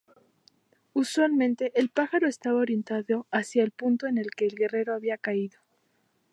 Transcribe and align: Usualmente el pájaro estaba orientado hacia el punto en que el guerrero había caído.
Usualmente 0.93 1.71
el 1.79 1.89
pájaro 1.89 2.27
estaba 2.27 2.59
orientado 2.61 3.27
hacia 3.29 3.61
el 3.63 3.69
punto 3.69 4.07
en 4.07 4.15
que 4.35 4.45
el 4.47 4.55
guerrero 4.55 4.95
había 4.95 5.19
caído. 5.19 5.59